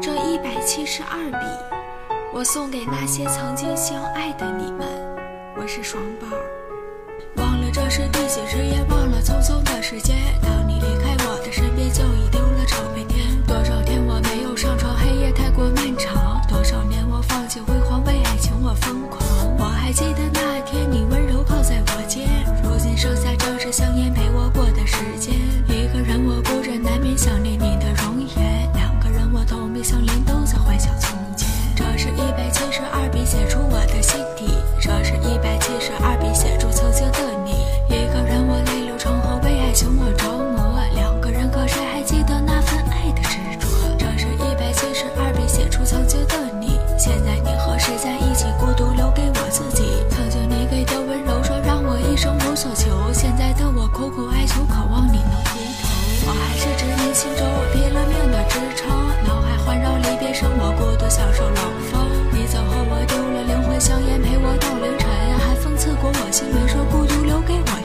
[0.00, 1.36] 这一百七十二笔，
[2.32, 4.86] 我送给那些曾经相爱的你们。
[5.56, 6.26] 我是双宝。
[7.36, 8.82] 忘了这是第几日，也
[27.16, 31.48] 想念你的容颜；两个人我同病相怜，都在幻想从前。
[31.76, 34.48] 这是一百七十二笔写出我的心底，
[34.80, 37.52] 这是一百七十二笔写出曾经的你。
[37.88, 43.68] 一个人我泪流成河，为爱情我着魔；两个人可谁还记得那份爱的执着？
[43.98, 46.78] 这是一百七十二笔写出曾经的你。
[46.98, 48.46] 现在你和谁在一起？
[48.58, 49.29] 孤独留给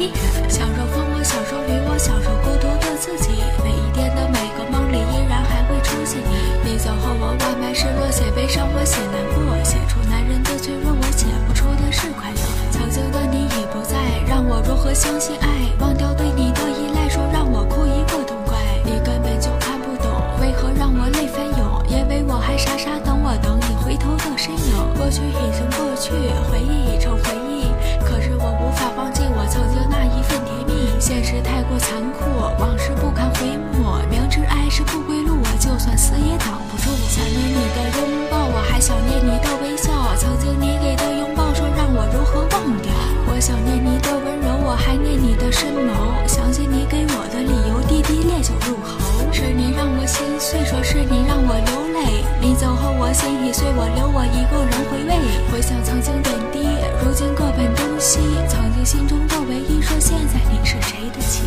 [0.00, 0.48] 一人。
[0.48, 3.36] 享受风，我享受雨，我享受孤独的自己。
[3.60, 6.32] 每一天的每个梦里依然还会出现你。
[6.64, 12.40] 你走后我万般失落，写悲伤，我写难过，写出男人的脆弱，我写不出的是快乐。
[12.72, 15.68] 曾经的你已不在，让我如何相信爱？
[15.84, 18.56] 忘掉对你的依赖，说让我哭一个痛快。
[18.82, 20.08] 你根本就看不懂，
[20.40, 21.84] 为何让我泪翻涌？
[21.92, 24.72] 因为我还傻傻等我，等你回头的身影。
[24.96, 26.16] 过去已经过去，
[26.48, 26.98] 回忆已，
[31.10, 33.98] 现实太过残酷，往事不堪回抹。
[34.08, 36.86] 明知爱是不归路，我就算死也挡不住。
[37.10, 39.90] 想念你的拥抱，我还想念你的微笑。
[40.14, 42.94] 曾经你给的拥抱，说让我如何忘掉？
[43.26, 45.90] 我想念你的温柔，我还念你的深眸。
[46.30, 49.26] 想起你给我的理由，滴滴烈酒入喉。
[49.32, 52.22] 是你让我心碎，说是你让我流泪。
[52.40, 55.18] 你走后我心已碎，我留我一个人回味。
[55.50, 56.70] 回想曾经点滴，
[57.02, 58.20] 如今各奔东西。
[58.46, 59.69] 曾经心中的唯一，
[60.00, 61.42] 现在你是谁的妻